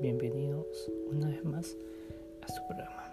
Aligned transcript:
bienvenidos 0.00 0.90
una 1.10 1.28
vez 1.28 1.44
más 1.44 1.76
a 2.40 2.48
su 2.48 2.66
programa. 2.66 3.12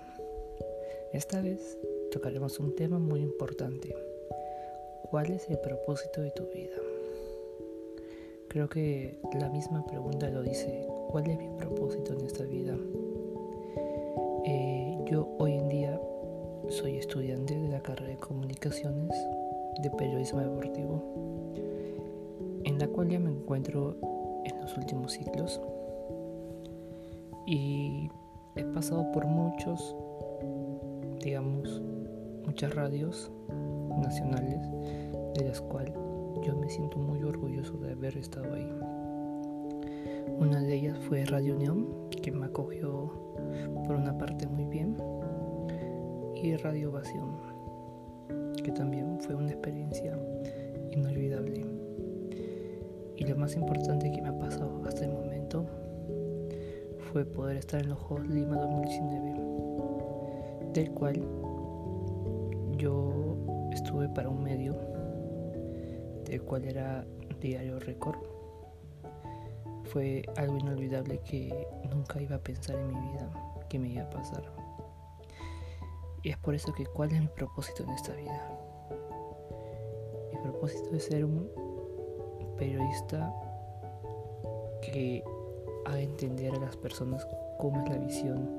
Esta 1.12 1.42
vez 1.42 1.78
tocaremos 2.12 2.60
un 2.60 2.76
tema 2.76 2.98
muy 2.98 3.20
importante. 3.22 3.94
¿Cuál 5.10 5.32
es 5.32 5.50
el 5.50 5.60
propósito 5.60 6.22
de 6.22 6.32
tu 6.32 6.44
vida? 6.46 6.78
Creo 8.48 8.70
que 8.70 9.18
la 9.38 9.50
misma 9.50 9.86
pregunta 9.86 10.30
lo 10.30 10.44
dice. 10.44 10.88
¿Cuál 11.10 11.30
es 11.30 11.38
mi 11.38 11.50
propósito 11.58 12.14
en 12.14 12.26
esta 12.26 12.46
vida? 12.46 12.78
Eh, 14.46 14.98
yo 15.12 15.28
hoy 15.40 15.54
en 15.54 15.68
día 15.68 16.02
soy 16.70 16.98
estudiante 16.98 17.58
de 17.58 17.68
la 17.68 17.82
carrera 17.82 18.12
de 18.12 18.18
comunicaciones 18.18 19.18
de 19.82 19.90
periodismo 19.92 20.40
deportivo, 20.40 21.04
en 22.64 22.80
la 22.80 22.88
cual 22.88 23.10
ya 23.10 23.20
me 23.20 23.32
encuentro 23.32 23.98
en 24.02 24.19
últimos 24.78 25.14
ciclos 25.14 25.62
y 27.46 28.10
he 28.56 28.64
pasado 28.64 29.12
por 29.12 29.26
muchos, 29.26 29.96
digamos, 31.24 31.82
muchas 32.46 32.74
radios 32.76 33.32
nacionales 34.02 34.60
de 35.36 35.46
las 35.48 35.62
cuales 35.62 35.94
yo 36.44 36.56
me 36.56 36.70
siento 36.70 36.98
muy 36.98 37.24
orgulloso 37.24 37.78
de 37.78 37.92
haber 37.92 38.18
estado 38.18 38.54
ahí. 38.54 38.72
Una 40.40 40.62
de 40.62 40.76
ellas 40.76 40.98
fue 41.00 41.26
Radio 41.26 41.56
Unión, 41.56 41.88
que 42.22 42.32
me 42.32 42.46
acogió 42.46 43.12
por 43.86 43.96
una 43.96 44.18
parte 44.18 44.48
muy 44.48 44.66
bien, 44.66 44.96
y 46.36 46.56
Radio 46.56 46.92
Ovación, 46.92 47.36
que 48.64 48.72
también 48.72 49.20
fue 49.20 49.36
una 49.36 49.52
experiencia 49.52 50.18
inolvidable. 50.92 51.59
Más 53.40 53.56
importante 53.56 54.12
que 54.12 54.22
me 54.22 54.28
ha 54.28 54.38
pasado 54.38 54.84
hasta 54.86 55.06
el 55.06 55.14
momento 55.14 55.66
fue 57.10 57.24
poder 57.24 57.56
estar 57.56 57.80
en 57.80 57.88
los 57.88 57.98
Juegos 57.98 58.28
Lima 58.28 58.58
2019, 58.58 60.74
del 60.74 60.92
cual 60.92 61.26
yo 62.76 63.38
estuve 63.72 64.10
para 64.10 64.28
un 64.28 64.44
medio, 64.44 64.76
del 66.26 66.42
cual 66.42 66.66
era 66.66 67.08
Diario 67.40 67.80
Record. 67.80 68.18
Fue 69.86 70.22
algo 70.36 70.58
inolvidable 70.58 71.22
que 71.22 71.66
nunca 71.90 72.22
iba 72.22 72.36
a 72.36 72.40
pensar 72.40 72.76
en 72.76 72.88
mi 72.88 73.12
vida 73.14 73.32
que 73.70 73.80
me 73.80 73.88
iba 73.88 74.04
a 74.04 74.10
pasar. 74.10 74.44
Y 76.24 76.32
es 76.32 76.38
por 76.40 76.56
eso 76.56 76.74
que 76.74 76.86
cuál 76.88 77.14
es 77.14 77.22
mi 77.22 77.30
propósito 77.30 77.84
en 77.84 77.92
esta 77.92 78.14
vida. 78.16 78.52
Mi 80.34 80.40
propósito 80.42 80.94
es 80.94 81.06
ser 81.06 81.24
un 81.24 81.69
periodista 82.60 83.34
que 84.82 85.24
haga 85.86 86.02
entender 86.02 86.54
a 86.54 86.60
las 86.60 86.76
personas 86.76 87.26
cómo 87.58 87.82
es 87.82 87.90
la 87.90 87.98
visión 87.98 88.50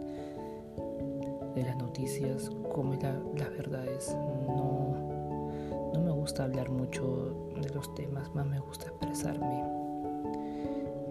de 1.54 1.62
las 1.62 1.76
noticias, 1.76 2.50
cómo 2.72 2.94
es 2.94 3.02
la, 3.02 3.12
las 3.36 3.50
verdades. 3.50 4.16
No, 4.48 4.96
no 5.92 6.00
me 6.00 6.10
gusta 6.10 6.44
hablar 6.44 6.70
mucho 6.70 7.34
de 7.60 7.68
los 7.74 7.94
temas, 7.94 8.34
más 8.34 8.46
me 8.46 8.58
gusta 8.58 8.86
expresarme. 8.86 9.64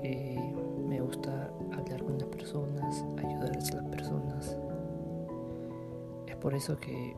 Eh, 0.01 0.53
me 0.87 0.99
gusta 0.99 1.51
hablar 1.77 2.03
con 2.03 2.17
las 2.17 2.27
personas, 2.27 3.05
ayudarles 3.17 3.71
a 3.71 3.75
las 3.75 3.85
personas. 3.85 4.57
Es 6.27 6.35
por 6.37 6.55
eso 6.55 6.75
que 6.77 7.15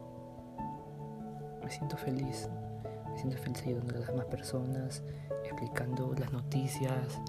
me 1.64 1.70
siento 1.72 1.96
feliz 1.96 2.50
me 3.26 3.38
siento 3.38 3.44
feliz 3.44 3.68
ayudando 3.68 3.96
a 3.96 4.00
las 4.00 4.08
demás 4.08 4.26
personas, 4.26 5.04
explicando 5.44 6.14
las 6.18 6.32
noticias, 6.32 7.22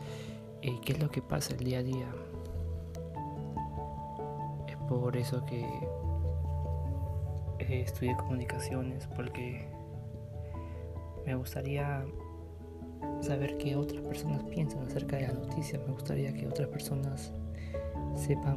eh, 0.63 0.79
qué 0.85 0.93
es 0.93 1.03
lo 1.03 1.11
que 1.11 1.21
pasa 1.21 1.53
el 1.55 1.65
día 1.65 1.81
a 1.81 1.83
día. 1.83 2.09
Es 4.69 4.77
por 4.89 5.17
eso 5.17 5.45
que 5.45 5.67
eh, 7.59 7.83
estudié 7.83 8.17
comunicaciones, 8.17 9.07
porque 9.15 9.69
me 11.27 11.35
gustaría 11.35 12.05
saber 13.21 13.59
qué 13.59 13.77
otras 13.77 14.01
personas 14.03 14.43
piensan 14.45 14.87
acerca 14.87 15.17
de 15.17 15.23
las 15.29 15.35
noticias, 15.35 15.83
me 15.87 15.93
gustaría 15.93 16.33
que 16.33 16.47
otras 16.47 16.69
personas 16.69 17.33
sepan 18.15 18.57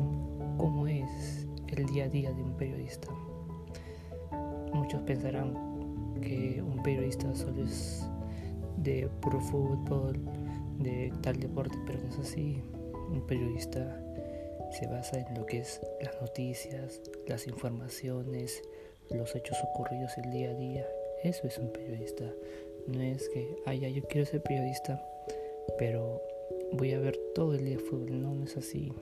cómo 0.58 0.88
es 0.88 1.48
el 1.68 1.86
día 1.88 2.06
a 2.06 2.08
día 2.08 2.32
de 2.32 2.44
un 2.44 2.56
periodista. 2.56 3.10
Muchos 4.74 5.02
pensarán 5.02 5.76
que 6.22 6.55
un 6.86 6.94
periodista 6.94 7.34
solo 7.34 7.64
es 7.64 8.06
de 8.78 9.10
puro 9.20 9.42
fútbol, 9.42 10.20
de 10.78 11.12
tal 11.24 11.40
deporte, 11.40 11.76
pero 11.88 11.98
no 12.00 12.10
es 12.10 12.20
así. 12.20 12.62
Un 13.10 13.26
periodista 13.26 14.00
se 14.72 14.86
basa 14.86 15.20
en 15.20 15.34
lo 15.34 15.48
que 15.48 15.62
es 15.62 15.82
las 16.04 16.22
noticias, 16.22 17.02
las 17.26 17.48
informaciones, 17.48 18.62
los 19.10 19.36
hechos 19.36 19.58
ocurridos 19.64 20.16
el 20.24 20.30
día 20.30 20.52
a 20.52 20.54
día. 20.54 20.88
Eso 21.24 21.48
es 21.48 21.58
un 21.58 21.72
periodista. 21.72 22.32
No 22.86 23.02
es 23.02 23.30
que, 23.30 23.56
ay, 23.66 23.80
ya, 23.80 23.90
yo 23.90 24.04
quiero 24.04 24.28
ser 24.28 24.44
periodista, 24.44 25.04
pero 25.80 26.22
voy 26.74 26.94
a 26.94 27.00
ver 27.00 27.18
todo 27.34 27.56
el 27.56 27.66
día 27.66 27.80
fútbol. 27.80 28.22
No, 28.22 28.36
no 28.36 28.46
es 28.46 28.58
así. 28.58 28.94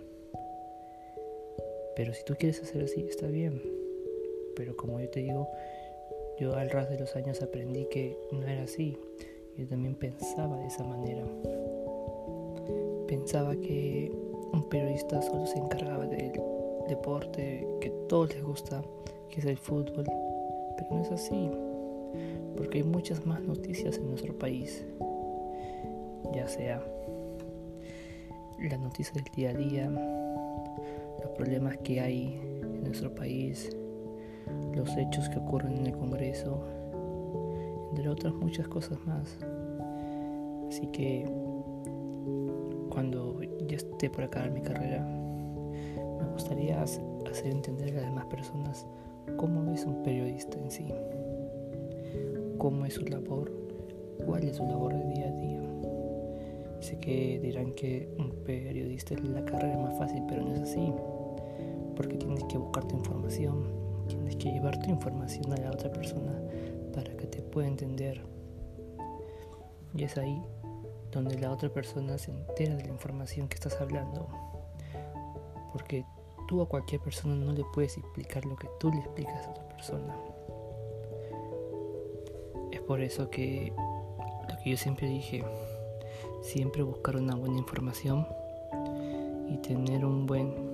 Pero 1.98 2.14
si 2.14 2.24
tú 2.24 2.34
quieres 2.36 2.62
hacer 2.62 2.82
así, 2.82 3.06
está 3.10 3.28
bien. 3.28 3.62
Pero 4.56 4.78
como 4.78 5.02
yo 5.02 5.10
te 5.10 5.20
digo, 5.20 5.50
yo 6.40 6.56
al 6.56 6.70
ras 6.70 6.90
de 6.90 7.00
los 7.00 7.16
años 7.16 7.42
aprendí 7.42 7.86
que 7.86 8.18
no 8.32 8.48
era 8.48 8.64
así. 8.64 8.98
Yo 9.58 9.68
también 9.68 9.96
pensaba 9.96 10.58
de 10.58 10.68
esa 10.68 10.84
manera. 10.84 11.24
Pensaba 13.08 13.56
que 13.56 14.12
un 14.52 14.68
periodista 14.70 15.22
solo 15.22 15.46
se 15.46 15.60
encargaba 15.60 16.06
del 16.08 16.32
deporte 16.88 17.68
que 17.80 17.90
a 17.90 18.08
todos 18.08 18.34
les 18.34 18.44
gusta, 18.44 18.82
que 19.30 19.42
es 19.42 19.46
el 19.46 19.58
fútbol. 19.58 20.06
Pero 20.78 20.90
no 20.90 21.02
es 21.02 21.12
así, 21.12 21.50
porque 22.58 22.80
hay 22.80 22.84
muchas 22.84 23.26
más 23.26 23.42
noticias 23.42 23.98
en 23.98 24.10
nuestro 24.10 24.38
país. 24.38 24.84
Ya 26.34 26.48
sea 26.48 26.84
la 28.60 28.78
noticia 28.78 29.14
del 29.14 29.32
día 29.36 29.50
a 29.52 29.54
día, 29.54 29.90
los 31.22 31.32
problemas 31.36 31.78
que 31.78 32.00
hay 32.00 32.40
en 32.62 32.84
nuestro 32.84 33.14
país, 33.14 33.70
los 34.76 34.96
hechos 34.98 35.30
que 35.30 35.40
ocurren 35.40 35.78
en 35.78 35.88
el 35.88 35.94
Congreso, 35.94 36.64
entre 37.92 38.10
otras 38.10 38.34
muchas 38.34 38.68
cosas 38.68 38.98
más. 39.06 39.38
Así 40.68 40.88
que 40.88 41.26
cuando 42.90 43.42
ya 43.68 43.78
esté 43.78 44.10
por 44.10 44.24
acabar 44.24 44.52
mi 44.52 44.62
carrera, 44.62 45.02
me 45.04 46.32
gustaría 46.32 46.82
hacer 46.82 47.04
entender 47.46 47.92
a 47.92 48.02
las 48.02 48.06
demás 48.06 48.26
personas 48.26 48.86
cómo 49.38 49.72
es 49.72 49.86
un 49.86 50.04
periodista 50.04 50.58
en 50.58 50.72
sí, 50.72 50.88
cómo 52.58 52.86
es 52.86 52.94
su 52.94 53.06
labor, 53.06 53.52
cuál 54.26 54.44
es 54.44 54.58
su 54.58 54.64
labor 54.64 54.94
de 54.94 55.06
día 55.14 55.28
a 55.28 55.32
día. 55.32 55.60
Sé 56.80 56.98
que 57.00 57.40
dirán 57.40 57.74
que 57.74 58.10
un 58.18 58.32
periodista 58.46 59.14
es 59.14 59.24
la 59.24 59.46
carrera 59.46 59.78
más 59.78 59.98
fácil, 59.98 60.24
pero 60.28 60.44
no 60.44 60.54
es 60.54 60.62
así, 60.62 60.94
porque 61.96 62.18
tienes 62.18 62.44
que 62.46 62.58
buscar 62.58 62.84
tu 62.86 62.98
información, 62.98 63.83
Tienes 64.08 64.36
que 64.36 64.52
llevar 64.52 64.78
tu 64.80 64.90
información 64.90 65.52
a 65.54 65.58
la 65.58 65.72
otra 65.72 65.92
persona 65.92 66.40
para 66.94 67.16
que 67.16 67.28
te 67.28 67.42
pueda 67.42 67.68
entender. 67.68 68.22
Y 69.96 70.04
es 70.04 70.18
ahí 70.18 70.42
donde 71.12 71.38
la 71.38 71.52
otra 71.52 71.70
persona 71.70 72.18
se 72.18 72.32
entera 72.32 72.76
de 72.76 72.84
la 72.84 72.90
información 72.90 73.48
que 73.48 73.56
estás 73.56 73.80
hablando. 73.80 74.28
Porque 75.72 76.06
tú 76.48 76.62
a 76.62 76.68
cualquier 76.68 77.02
persona 77.02 77.36
no 77.36 77.54
le 77.54 77.64
puedes 77.74 77.98
explicar 77.98 78.46
lo 78.46 78.56
que 78.56 78.68
tú 78.80 78.92
le 78.92 79.00
explicas 79.00 79.48
a 79.48 79.52
otra 79.52 79.68
persona. 79.70 80.16
Es 82.72 82.82
por 82.82 83.02
eso 83.02 83.30
que 83.30 83.74
lo 84.50 84.58
que 84.64 84.72
yo 84.72 84.78
siempre 84.78 85.08
dije, 85.08 85.44
siempre 86.42 86.84
buscar 86.84 87.16
una 87.16 87.36
buena 87.36 87.58
información 87.58 88.28
y 89.48 89.58
tener 89.58 90.06
un 90.06 90.26
buen 90.26 90.74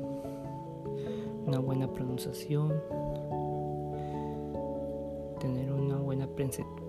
una 1.45 1.59
buena 1.59 1.91
pronunciación, 1.91 2.81
tener 5.39 5.71
una 5.71 5.97
buena 5.97 6.27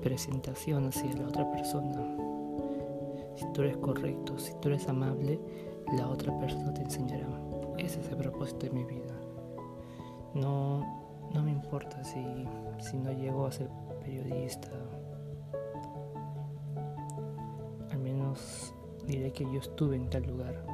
presentación 0.03 0.89
hacia 0.89 1.13
la 1.15 1.29
otra 1.29 1.51
persona. 1.51 2.05
Si 3.37 3.47
tú 3.53 3.63
eres 3.63 3.77
correcto, 3.79 4.39
si 4.39 4.53
tú 4.61 4.69
eres 4.69 4.89
amable, 4.89 5.41
la 5.97 6.09
otra 6.09 6.37
persona 6.39 6.75
te 6.75 6.83
enseñará. 6.83 7.29
Ese 7.79 8.01
es 8.01 8.09
el 8.11 8.17
propósito 8.17 8.67
de 8.67 8.71
mi 8.71 8.85
vida. 8.85 9.15
No, 10.35 10.81
no 11.33 11.43
me 11.43 11.53
importa 11.53 12.03
si, 12.05 12.23
si 12.79 12.99
no 12.99 13.13
llego 13.13 13.47
a 13.47 13.53
ser 13.53 13.71
periodista. 14.01 14.71
Al 17.91 17.99
menos 17.99 18.75
diré 19.07 19.33
que 19.33 19.45
yo 19.45 19.61
estuve 19.61 19.97
en 19.97 20.11
tal 20.11 20.25
lugar. 20.25 20.65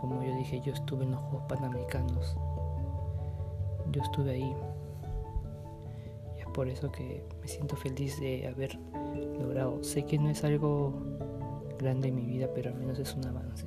Como 0.00 0.22
yo 0.22 0.34
dije, 0.36 0.60
yo 0.60 0.72
estuve 0.72 1.04
en 1.04 1.12
los 1.12 1.20
Juegos 1.20 1.46
Panamericanos. 1.48 2.36
Yo 3.92 4.02
estuve 4.02 4.32
ahí 4.32 4.56
por 6.52 6.68
eso 6.68 6.90
que 6.90 7.24
me 7.40 7.48
siento 7.48 7.76
feliz 7.76 8.18
de 8.20 8.46
haber 8.46 8.78
logrado. 9.38 9.82
Sé 9.82 10.04
que 10.04 10.18
no 10.18 10.30
es 10.30 10.44
algo 10.44 10.94
grande 11.78 12.08
en 12.08 12.16
mi 12.16 12.26
vida, 12.26 12.48
pero 12.54 12.70
al 12.70 12.76
menos 12.76 12.98
es 12.98 13.14
un 13.14 13.26
avance. 13.26 13.66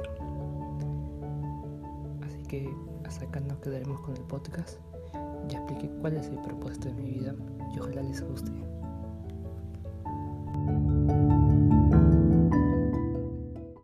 Así 2.21 2.43
que 2.43 2.69
hasta 3.05 3.25
acá 3.25 3.39
nos 3.39 3.57
quedaremos 3.59 3.99
con 4.01 4.15
el 4.15 4.23
podcast. 4.23 4.79
Ya 5.49 5.59
expliqué 5.59 5.89
cuál 6.01 6.17
es 6.17 6.27
el 6.27 6.39
propósito 6.39 6.89
de 6.89 6.95
mi 6.95 7.11
vida 7.11 7.35
y 7.75 7.79
ojalá 7.79 8.01
les 8.03 8.21
guste. 8.21 8.51